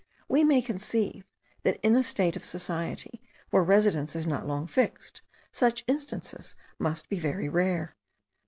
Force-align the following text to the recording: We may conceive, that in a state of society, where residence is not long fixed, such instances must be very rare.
We 0.27 0.43
may 0.43 0.63
conceive, 0.63 1.25
that 1.61 1.79
in 1.83 1.95
a 1.95 2.01
state 2.01 2.35
of 2.35 2.43
society, 2.43 3.21
where 3.51 3.61
residence 3.61 4.15
is 4.15 4.25
not 4.25 4.47
long 4.47 4.65
fixed, 4.65 5.21
such 5.51 5.83
instances 5.85 6.55
must 6.79 7.07
be 7.07 7.19
very 7.19 7.47
rare. 7.47 7.95